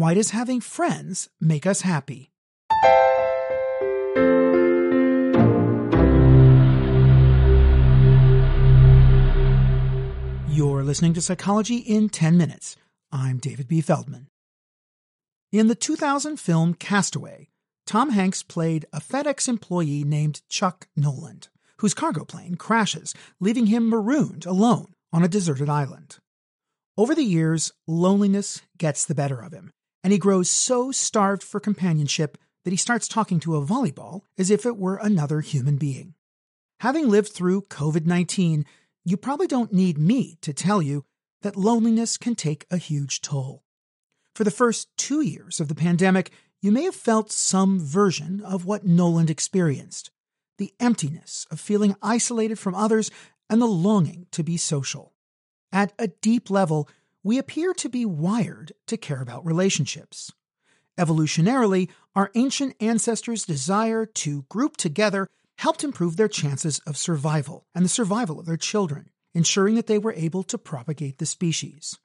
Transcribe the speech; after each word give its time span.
Why 0.00 0.14
does 0.14 0.30
having 0.30 0.62
friends 0.62 1.28
make 1.42 1.66
us 1.66 1.82
happy? 1.82 2.30
You're 10.48 10.84
listening 10.84 11.12
to 11.12 11.20
Psychology 11.20 11.76
in 11.76 12.08
10 12.08 12.38
Minutes. 12.38 12.76
I'm 13.12 13.36
David 13.36 13.68
B. 13.68 13.82
Feldman. 13.82 14.28
In 15.52 15.66
the 15.66 15.74
2000 15.74 16.40
film 16.40 16.72
Cast 16.72 17.14
Away, 17.14 17.50
Tom 17.86 18.08
Hanks 18.08 18.42
played 18.42 18.86
a 18.94 19.02
FedEx 19.02 19.48
employee 19.48 20.02
named 20.04 20.40
Chuck 20.48 20.88
Noland, 20.96 21.48
whose 21.80 21.92
cargo 21.92 22.24
plane 22.24 22.54
crashes, 22.54 23.14
leaving 23.38 23.66
him 23.66 23.90
marooned 23.90 24.46
alone 24.46 24.94
on 25.12 25.22
a 25.22 25.28
deserted 25.28 25.68
island. 25.68 26.16
Over 26.96 27.14
the 27.14 27.22
years, 27.22 27.72
loneliness 27.86 28.62
gets 28.78 29.04
the 29.04 29.14
better 29.14 29.42
of 29.42 29.52
him, 29.52 29.72
and 30.02 30.12
he 30.12 30.18
grows 30.18 30.50
so 30.50 30.90
starved 30.90 31.42
for 31.42 31.60
companionship 31.60 32.38
that 32.64 32.70
he 32.70 32.76
starts 32.76 33.08
talking 33.08 33.40
to 33.40 33.56
a 33.56 33.64
volleyball 33.64 34.22
as 34.38 34.50
if 34.50 34.66
it 34.66 34.76
were 34.76 34.96
another 34.96 35.40
human 35.40 35.76
being. 35.76 36.14
Having 36.80 37.08
lived 37.08 37.28
through 37.28 37.62
COVID 37.62 38.06
19, 38.06 38.64
you 39.04 39.16
probably 39.16 39.46
don't 39.46 39.72
need 39.72 39.98
me 39.98 40.38
to 40.42 40.52
tell 40.52 40.80
you 40.80 41.04
that 41.42 41.56
loneliness 41.56 42.16
can 42.16 42.34
take 42.34 42.66
a 42.70 42.76
huge 42.76 43.20
toll. 43.20 43.64
For 44.34 44.44
the 44.44 44.50
first 44.50 44.88
two 44.96 45.20
years 45.20 45.60
of 45.60 45.68
the 45.68 45.74
pandemic, 45.74 46.30
you 46.60 46.70
may 46.70 46.84
have 46.84 46.94
felt 46.94 47.32
some 47.32 47.80
version 47.80 48.40
of 48.42 48.64
what 48.64 48.84
Noland 48.84 49.30
experienced 49.30 50.10
the 50.58 50.74
emptiness 50.78 51.46
of 51.50 51.58
feeling 51.58 51.96
isolated 52.02 52.58
from 52.58 52.74
others 52.74 53.10
and 53.48 53.62
the 53.62 53.66
longing 53.66 54.26
to 54.30 54.42
be 54.42 54.58
social. 54.58 55.14
At 55.72 55.94
a 55.98 56.08
deep 56.08 56.50
level, 56.50 56.86
we 57.22 57.38
appear 57.38 57.72
to 57.74 57.88
be 57.88 58.04
wired 58.04 58.72
to 58.86 58.96
care 58.96 59.20
about 59.20 59.44
relationships. 59.44 60.32
Evolutionarily, 60.98 61.88
our 62.14 62.30
ancient 62.34 62.74
ancestors' 62.80 63.44
desire 63.44 64.06
to 64.06 64.42
group 64.48 64.76
together 64.76 65.28
helped 65.58 65.84
improve 65.84 66.16
their 66.16 66.28
chances 66.28 66.78
of 66.86 66.96
survival 66.96 67.66
and 67.74 67.84
the 67.84 67.88
survival 67.88 68.40
of 68.40 68.46
their 68.46 68.56
children, 68.56 69.10
ensuring 69.34 69.74
that 69.74 69.86
they 69.86 69.98
were 69.98 70.14
able 70.14 70.42
to 70.42 70.58
propagate 70.58 71.18
the 71.18 71.26
species. 71.26 71.98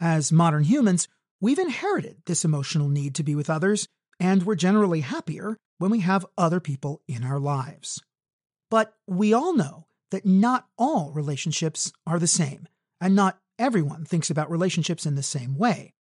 As 0.00 0.32
modern 0.32 0.64
humans, 0.64 1.08
we've 1.40 1.58
inherited 1.58 2.16
this 2.26 2.44
emotional 2.44 2.88
need 2.88 3.14
to 3.16 3.22
be 3.22 3.34
with 3.34 3.50
others, 3.50 3.88
and 4.18 4.42
we're 4.42 4.54
generally 4.54 5.00
happier 5.00 5.56
when 5.78 5.90
we 5.90 6.00
have 6.00 6.26
other 6.38 6.60
people 6.60 7.02
in 7.06 7.22
our 7.22 7.38
lives. 7.38 8.02
But 8.70 8.94
we 9.06 9.32
all 9.32 9.54
know 9.54 9.86
that 10.10 10.26
not 10.26 10.66
all 10.78 11.12
relationships 11.12 11.92
are 12.06 12.18
the 12.18 12.26
same, 12.26 12.66
and 13.00 13.14
not 13.14 13.38
everyone 13.58 14.04
thinks 14.04 14.30
about 14.30 14.50
relationships 14.50 15.06
in 15.06 15.14
the 15.14 15.22
same 15.22 15.56
way. 15.56 15.94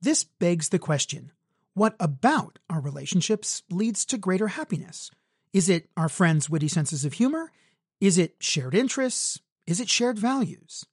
This 0.00 0.24
begs 0.24 0.68
the 0.68 0.78
question 0.78 1.32
what 1.74 1.96
about 1.98 2.60
our 2.70 2.80
relationships 2.80 3.64
leads 3.68 4.04
to 4.06 4.18
greater 4.18 4.48
happiness? 4.48 5.10
Is 5.52 5.68
it 5.68 5.88
our 5.96 6.08
friends' 6.08 6.48
witty 6.48 6.68
senses 6.68 7.04
of 7.04 7.14
humor? 7.14 7.50
Is 8.00 8.16
it 8.16 8.36
shared 8.38 8.74
interests? 8.74 9.40
Is 9.66 9.80
it 9.80 9.88
shared 9.88 10.18
values? 10.18 10.84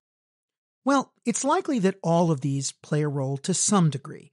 Well, 0.84 1.14
it's 1.26 1.44
likely 1.44 1.78
that 1.80 2.00
all 2.02 2.32
of 2.32 2.42
these 2.42 2.72
play 2.72 3.04
a 3.04 3.08
role 3.08 3.38
to 3.38 3.54
some 3.54 3.92
degree. 3.92 4.32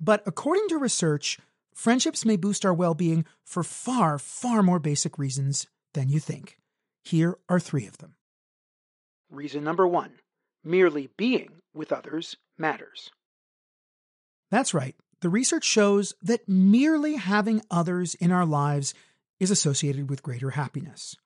But 0.00 0.22
according 0.26 0.68
to 0.68 0.78
research, 0.78 1.38
friendships 1.72 2.24
may 2.24 2.36
boost 2.36 2.64
our 2.64 2.74
well 2.74 2.94
being 2.94 3.24
for 3.44 3.62
far, 3.62 4.18
far 4.18 4.62
more 4.62 4.80
basic 4.80 5.18
reasons 5.18 5.68
than 5.92 6.08
you 6.08 6.18
think. 6.18 6.58
Here 7.04 7.38
are 7.48 7.60
three 7.60 7.86
of 7.86 7.98
them. 7.98 8.16
Reason 9.30 9.62
number 9.62 9.86
one 9.86 10.12
merely 10.64 11.10
being 11.16 11.50
with 11.72 11.92
others 11.92 12.36
matters. 12.58 13.10
That's 14.50 14.74
right. 14.74 14.94
The 15.20 15.28
research 15.28 15.64
shows 15.64 16.14
that 16.22 16.48
merely 16.48 17.16
having 17.16 17.62
others 17.70 18.14
in 18.14 18.30
our 18.30 18.46
lives 18.46 18.94
is 19.40 19.50
associated 19.50 20.10
with 20.10 20.22
greater 20.22 20.50
happiness. 20.50 21.16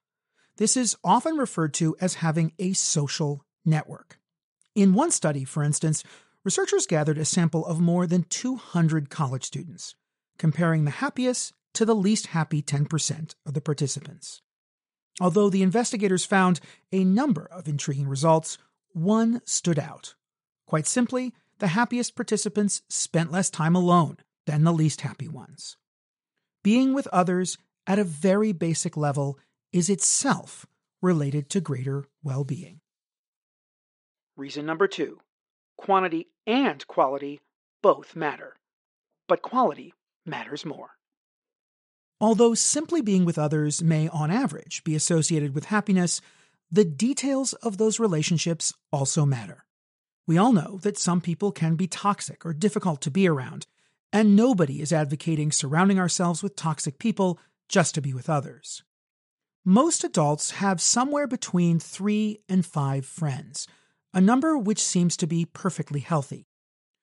This 0.56 0.76
is 0.76 0.96
often 1.04 1.36
referred 1.36 1.74
to 1.74 1.96
as 2.00 2.14
having 2.14 2.52
a 2.58 2.72
social 2.72 3.44
network. 3.64 4.18
In 4.74 4.94
one 4.94 5.10
study, 5.10 5.44
for 5.44 5.62
instance, 5.62 6.04
researchers 6.44 6.86
gathered 6.86 7.18
a 7.18 7.24
sample 7.24 7.66
of 7.66 7.80
more 7.80 8.06
than 8.06 8.24
200 8.24 9.10
college 9.10 9.44
students, 9.44 9.94
comparing 10.38 10.84
the 10.84 10.90
happiest 10.92 11.52
to 11.74 11.84
the 11.84 11.94
least 11.94 12.28
happy 12.28 12.62
10% 12.62 13.34
of 13.44 13.54
the 13.54 13.60
participants. 13.60 14.42
Although 15.20 15.50
the 15.50 15.62
investigators 15.62 16.24
found 16.24 16.60
a 16.92 17.04
number 17.04 17.48
of 17.50 17.68
intriguing 17.68 18.08
results, 18.08 18.58
one 18.98 19.40
stood 19.44 19.78
out. 19.78 20.14
Quite 20.66 20.86
simply, 20.86 21.32
the 21.58 21.68
happiest 21.68 22.14
participants 22.14 22.82
spent 22.88 23.32
less 23.32 23.50
time 23.50 23.74
alone 23.74 24.18
than 24.46 24.64
the 24.64 24.72
least 24.72 25.00
happy 25.02 25.28
ones. 25.28 25.76
Being 26.62 26.94
with 26.94 27.06
others 27.08 27.58
at 27.86 27.98
a 27.98 28.04
very 28.04 28.52
basic 28.52 28.96
level 28.96 29.38
is 29.72 29.88
itself 29.88 30.66
related 31.00 31.48
to 31.50 31.60
greater 31.60 32.04
well 32.22 32.44
being. 32.44 32.80
Reason 34.36 34.64
number 34.64 34.86
two 34.86 35.18
quantity 35.76 36.28
and 36.46 36.86
quality 36.86 37.40
both 37.82 38.16
matter, 38.16 38.56
but 39.28 39.42
quality 39.42 39.94
matters 40.26 40.64
more. 40.64 40.90
Although 42.20 42.54
simply 42.54 43.00
being 43.00 43.24
with 43.24 43.38
others 43.38 43.82
may, 43.82 44.08
on 44.08 44.30
average, 44.30 44.82
be 44.82 44.96
associated 44.96 45.54
with 45.54 45.66
happiness, 45.66 46.20
the 46.70 46.84
details 46.84 47.54
of 47.54 47.78
those 47.78 47.98
relationships 47.98 48.74
also 48.92 49.24
matter. 49.24 49.64
We 50.26 50.36
all 50.36 50.52
know 50.52 50.78
that 50.82 50.98
some 50.98 51.20
people 51.20 51.52
can 51.52 51.74
be 51.76 51.86
toxic 51.86 52.44
or 52.44 52.52
difficult 52.52 53.00
to 53.02 53.10
be 53.10 53.26
around, 53.26 53.66
and 54.12 54.36
nobody 54.36 54.82
is 54.82 54.92
advocating 54.92 55.52
surrounding 55.52 55.98
ourselves 55.98 56.42
with 56.42 56.56
toxic 56.56 56.98
people 56.98 57.38
just 57.68 57.94
to 57.94 58.02
be 58.02 58.12
with 58.12 58.28
others. 58.28 58.82
Most 59.64 60.04
adults 60.04 60.52
have 60.52 60.80
somewhere 60.80 61.26
between 61.26 61.78
three 61.78 62.40
and 62.48 62.64
five 62.64 63.06
friends, 63.06 63.66
a 64.12 64.20
number 64.20 64.56
which 64.56 64.82
seems 64.82 65.16
to 65.18 65.26
be 65.26 65.44
perfectly 65.44 66.00
healthy. 66.00 66.46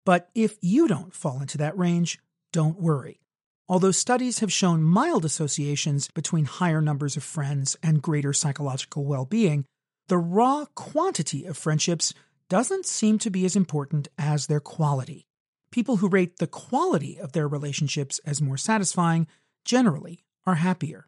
But 0.06 0.30
if 0.36 0.58
you 0.62 0.88
don't 0.88 1.14
fall 1.14 1.42
into 1.42 1.58
that 1.58 1.78
range, 1.78 2.20
don't 2.52 2.80
worry. 2.80 3.20
Although 3.68 3.92
studies 3.92 4.40
have 4.40 4.54
shown 4.54 4.84
mild 4.84 5.26
associations 5.26 6.08
between 6.10 6.46
higher 6.46 6.82
numbers 6.82 7.18
of 7.18 7.24
friends 7.24 7.76
and 7.82 8.02
greater 8.02 8.32
psychological 8.32 9.06
well 9.06 9.26
being, 9.26 9.66
the 10.08 10.20
raw 10.20 10.66
quantity 10.76 11.46
of 11.46 11.58
friendships 11.58 12.14
doesn't 12.48 12.86
seem 12.86 13.18
to 13.18 13.32
be 13.32 13.44
as 13.44 13.56
important 13.56 14.08
as 14.20 14.46
their 14.46 14.60
quality. 14.60 15.26
People 15.72 15.98
who 15.98 16.08
rate 16.08 16.38
the 16.38 16.46
quality 16.46 17.20
of 17.20 17.32
their 17.32 17.48
relationships 17.48 18.20
as 18.24 18.40
more 18.40 18.56
satisfying 18.56 19.26
generally 19.66 20.24
are 20.46 20.56
happier. 20.56 21.08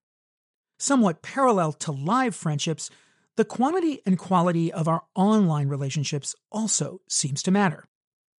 Somewhat 0.80 1.22
parallel 1.22 1.74
to 1.74 1.92
live 1.92 2.36
friendships, 2.36 2.90
the 3.36 3.46
quantity 3.46 4.02
and 4.04 4.18
quality 4.18 4.74
of 4.74 4.88
our 4.88 5.04
online 5.14 5.68
relationships 5.68 6.36
also 6.52 7.02
seems 7.08 7.44
to 7.44 7.52
matter. 7.52 7.86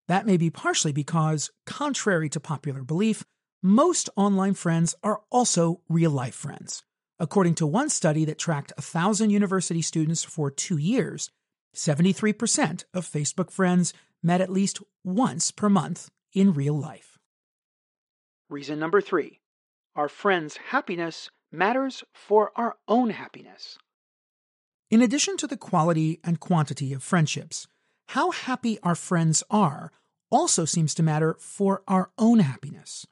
That 0.08 0.26
may 0.26 0.36
be 0.36 0.50
partially 0.50 0.92
because, 0.92 1.52
contrary 1.66 2.28
to 2.30 2.40
popular 2.40 2.82
belief, 2.82 3.24
most 3.62 4.08
online 4.16 4.54
friends 4.54 4.94
are 5.02 5.20
also 5.30 5.80
real 5.88 6.10
life 6.10 6.34
friends. 6.34 6.84
According 7.18 7.56
to 7.56 7.66
one 7.66 7.88
study 7.88 8.24
that 8.26 8.38
tracked 8.38 8.72
1,000 8.76 9.30
university 9.30 9.82
students 9.82 10.22
for 10.22 10.50
two 10.50 10.76
years, 10.76 11.30
73% 11.74 12.84
of 12.94 13.04
Facebook 13.04 13.50
friends 13.50 13.92
met 14.22 14.40
at 14.40 14.50
least 14.50 14.80
once 15.04 15.50
per 15.50 15.68
month 15.68 16.08
in 16.32 16.52
real 16.52 16.78
life. 16.78 17.18
Reason 18.48 18.78
number 18.78 19.00
three 19.00 19.40
our 19.96 20.08
friends' 20.08 20.58
happiness 20.68 21.28
matters 21.50 22.04
for 22.14 22.52
our 22.54 22.76
own 22.86 23.10
happiness. 23.10 23.76
In 24.90 25.02
addition 25.02 25.36
to 25.38 25.48
the 25.48 25.56
quality 25.56 26.20
and 26.22 26.38
quantity 26.38 26.92
of 26.92 27.02
friendships, 27.02 27.66
how 28.08 28.30
happy 28.30 28.78
our 28.84 28.94
friends 28.94 29.42
are 29.50 29.90
also 30.30 30.64
seems 30.64 30.94
to 30.94 31.02
matter 31.02 31.34
for 31.40 31.82
our 31.88 32.10
own 32.16 32.38
happiness. 32.38 33.06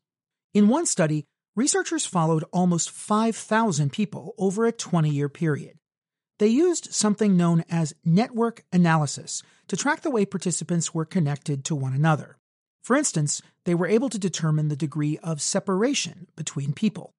In 0.57 0.69
one 0.69 0.87
study, 0.87 1.27
researchers 1.55 2.07
followed 2.07 2.43
almost 2.51 2.91
5,000 2.91 3.93
people 3.93 4.35
over 4.39 4.65
a 4.65 4.73
20 4.73 5.11
year 5.11 5.29
period. 5.29 5.77
They 6.39 6.47
used 6.47 6.95
something 6.95 7.37
known 7.37 7.63
as 7.69 7.93
network 8.07 8.65
analysis 8.73 9.43
to 9.69 9.77
track 9.77 10.01
the 10.01 10.09
way 10.11 10.25
participants 10.25 10.95
were 10.95 11.05
connected 11.05 11.63
to 11.67 11.75
one 11.75 11.93
another. 11.93 12.39
For 12.83 12.97
instance, 12.97 13.43
they 13.67 13.75
were 13.75 13.87
able 13.87 14.09
to 14.09 14.19
determine 14.19 14.69
the 14.69 14.77
degree 14.77 15.19
of 15.23 15.43
separation 15.43 16.27
between 16.37 16.73
people. 16.73 17.11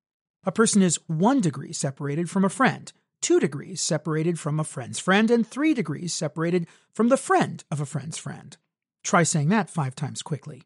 A 0.43 0.51
person 0.51 0.81
is 0.81 0.99
one 1.05 1.39
degree 1.39 1.73
separated 1.73 2.31
from 2.31 2.43
a 2.43 2.49
friend, 2.49 2.91
two 3.21 3.39
degrees 3.39 3.81
separated 3.81 4.39
from 4.39 4.59
a 4.59 4.63
friend's 4.63 4.97
friend, 4.97 5.29
and 5.29 5.45
three 5.45 5.75
degrees 5.75 6.11
separated 6.11 6.65
from 6.91 7.09
the 7.09 7.17
friend 7.17 7.63
of 7.69 7.79
a 7.79 7.85
friend's 7.85 8.17
friend. 8.17 8.57
Try 9.03 9.21
saying 9.21 9.49
that 9.49 9.69
five 9.69 9.93
times 9.93 10.23
quickly. 10.23 10.63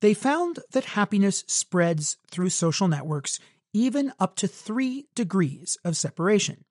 They 0.00 0.14
found 0.14 0.60
that 0.72 0.84
happiness 0.84 1.44
spreads 1.46 2.18
through 2.30 2.50
social 2.50 2.88
networks 2.88 3.40
even 3.72 4.12
up 4.18 4.36
to 4.36 4.48
three 4.48 5.08
degrees 5.14 5.76
of 5.84 5.96
separation. 5.96 6.64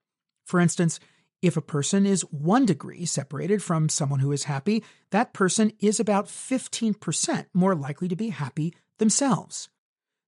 For 0.44 0.60
instance, 0.60 0.98
If 1.40 1.56
a 1.56 1.62
person 1.62 2.04
is 2.04 2.22
one 2.32 2.66
degree 2.66 3.04
separated 3.04 3.62
from 3.62 3.88
someone 3.88 4.18
who 4.18 4.32
is 4.32 4.44
happy, 4.44 4.82
that 5.10 5.32
person 5.32 5.72
is 5.78 6.00
about 6.00 6.26
15% 6.26 7.46
more 7.54 7.76
likely 7.76 8.08
to 8.08 8.16
be 8.16 8.30
happy 8.30 8.74
themselves. 8.98 9.68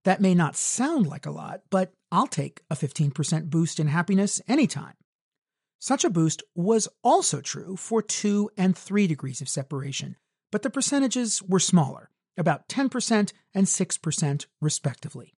That 0.05 0.21
may 0.21 0.35
not 0.35 0.55
sound 0.55 1.09
like 1.09 1.27
a 1.27 1.33
lot, 1.33 1.63
but 1.69 1.93
I'll 2.13 2.29
take 2.29 2.63
a 2.71 2.77
15% 2.77 3.51
boost 3.51 3.81
in 3.81 3.89
happiness 3.89 4.41
anytime. 4.47 4.95
Such 5.81 6.05
a 6.05 6.11
boost 6.11 6.45
was 6.55 6.89
also 7.03 7.41
true 7.41 7.75
for 7.77 8.03
2 8.03 8.51
and 8.57 8.77
3 8.77 9.07
degrees 9.09 9.41
of 9.41 9.49
separation, 9.49 10.17
but 10.53 10.63
the 10.63 10.71
percentages 10.71 11.43
were 11.43 11.59
smaller, 11.59 12.11
about 12.41 12.69
10% 12.69 13.33
and 13.55 13.67
6% 13.67 14.47
respectively. 14.61 15.35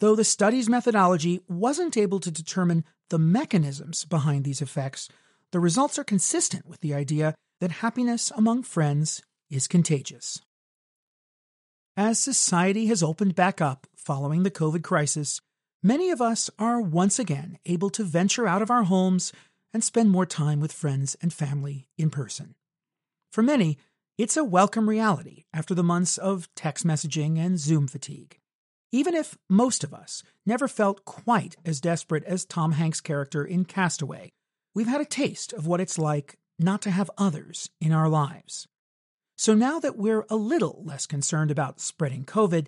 Though 0.00 0.16
the 0.16 0.24
study's 0.24 0.68
methodology 0.68 1.40
wasn't 1.48 1.96
able 1.96 2.20
to 2.20 2.30
determine 2.30 2.84
the 3.10 3.18
mechanisms 3.18 4.04
behind 4.04 4.44
these 4.44 4.62
effects, 4.62 5.08
the 5.52 5.60
results 5.60 5.98
are 5.98 6.04
consistent 6.04 6.66
with 6.66 6.80
the 6.80 6.94
idea 6.94 7.34
that 7.60 7.70
happiness 7.70 8.30
among 8.36 8.62
friends 8.62 9.22
is 9.50 9.66
contagious. 9.66 10.40
As 11.96 12.18
society 12.18 12.86
has 12.86 13.02
opened 13.02 13.34
back 13.34 13.60
up 13.60 13.86
following 13.96 14.44
the 14.44 14.52
COVID 14.52 14.84
crisis, 14.84 15.40
many 15.82 16.10
of 16.10 16.20
us 16.20 16.48
are 16.58 16.80
once 16.80 17.18
again 17.18 17.58
able 17.66 17.90
to 17.90 18.04
venture 18.04 18.46
out 18.46 18.62
of 18.62 18.70
our 18.70 18.84
homes 18.84 19.32
and 19.74 19.82
spend 19.82 20.10
more 20.10 20.26
time 20.26 20.60
with 20.60 20.72
friends 20.72 21.16
and 21.20 21.32
family 21.32 21.88
in 21.98 22.10
person. 22.10 22.54
For 23.32 23.42
many, 23.42 23.78
it's 24.18 24.36
a 24.36 24.42
welcome 24.42 24.88
reality 24.88 25.44
after 25.54 25.76
the 25.76 25.84
months 25.84 26.18
of 26.18 26.52
text 26.56 26.84
messaging 26.84 27.38
and 27.38 27.56
Zoom 27.56 27.86
fatigue. 27.86 28.36
Even 28.90 29.14
if 29.14 29.38
most 29.48 29.84
of 29.84 29.94
us 29.94 30.24
never 30.44 30.66
felt 30.66 31.04
quite 31.04 31.54
as 31.64 31.80
desperate 31.80 32.24
as 32.24 32.44
Tom 32.44 32.72
Hanks' 32.72 33.00
character 33.00 33.44
in 33.44 33.64
Cast 33.64 34.02
Away, 34.02 34.30
we've 34.74 34.88
had 34.88 35.00
a 35.00 35.04
taste 35.04 35.52
of 35.52 35.68
what 35.68 35.80
it's 35.80 36.00
like 36.00 36.36
not 36.58 36.82
to 36.82 36.90
have 36.90 37.12
others 37.16 37.70
in 37.80 37.92
our 37.92 38.08
lives. 38.08 38.66
So 39.36 39.54
now 39.54 39.78
that 39.78 39.96
we're 39.96 40.26
a 40.28 40.34
little 40.34 40.82
less 40.84 41.06
concerned 41.06 41.52
about 41.52 41.80
spreading 41.80 42.24
COVID, 42.24 42.66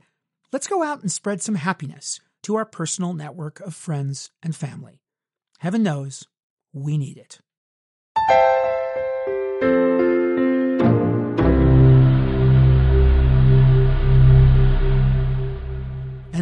let's 0.52 0.68
go 0.68 0.84
out 0.84 1.00
and 1.02 1.10
spread 1.10 1.42
some 1.42 1.56
happiness 1.56 2.20
to 2.44 2.54
our 2.54 2.64
personal 2.64 3.12
network 3.12 3.58
of 3.58 3.74
friends 3.74 4.30
and 4.40 4.54
family. 4.54 5.00
Heaven 5.58 5.82
knows 5.82 6.22
we 6.72 6.96
need 6.96 7.16
it. 7.16 7.40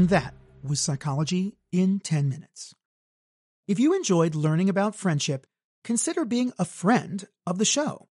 That 0.08 0.32
was 0.62 0.81
Psychology 0.81 1.58
in 1.70 2.00
10 2.00 2.31
Minutes. 2.31 2.75
If 3.66 3.78
you 3.78 3.94
enjoyed 3.94 4.34
learning 4.34 4.70
about 4.70 4.94
friendship, 4.94 5.46
consider 5.84 6.25
being 6.25 6.50
a 6.58 6.64
friend 6.64 7.26
of 7.46 7.58
the 7.58 7.66
show. 7.66 8.08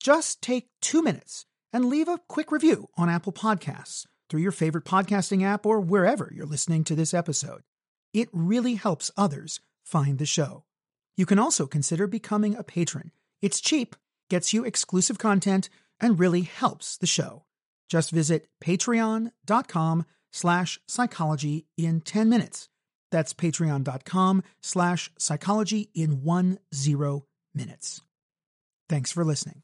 Just 0.00 0.42
take 0.42 0.68
two 0.80 1.02
minutes 1.02 1.46
and 1.72 1.86
leave 1.86 2.06
a 2.06 2.20
quick 2.28 2.52
review 2.52 2.88
on 2.96 3.08
Apple 3.08 3.32
Podcasts 3.32 4.06
through 4.28 4.42
your 4.42 4.52
favorite 4.52 4.84
podcasting 4.84 5.42
app 5.42 5.66
or 5.66 5.80
wherever 5.80 6.30
you're 6.32 6.46
listening 6.46 6.84
to 6.84 6.94
this 6.94 7.12
episode. 7.12 7.62
It 8.14 8.28
really 8.32 8.76
helps 8.76 9.10
others 9.16 9.58
find 9.82 10.18
the 10.20 10.26
show. 10.26 10.62
You 11.16 11.26
can 11.26 11.40
also 11.40 11.66
consider 11.66 12.06
becoming 12.06 12.54
a 12.54 12.62
patron. 12.62 13.10
It's 13.42 13.60
cheap, 13.60 13.96
gets 14.28 14.52
you 14.52 14.64
exclusive 14.64 15.18
content, 15.18 15.68
and 16.00 16.20
really 16.20 16.42
helps 16.42 16.96
the 16.96 17.08
show. 17.08 17.44
Just 17.88 18.12
visit 18.12 18.46
patreon.com 18.64 20.04
slash 20.32 20.78
psychology 20.86 21.66
in 21.76 22.00
10 22.00 22.28
minutes. 22.28 22.68
That's 23.10 23.34
patreon.com 23.34 24.42
slash 24.62 25.10
psychology 25.18 25.90
in 25.94 26.22
one 26.22 26.58
zero 26.74 27.24
minutes. 27.54 28.00
Thanks 28.88 29.12
for 29.12 29.24
listening. 29.24 29.62